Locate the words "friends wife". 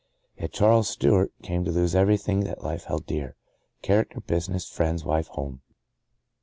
4.67-5.27